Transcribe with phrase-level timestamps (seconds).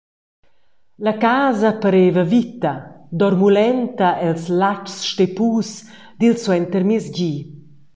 [1.07, 2.73] La casa pareva vita,
[3.25, 5.69] dormulenta els latschs steppus
[6.19, 7.33] dil suentermiezdi.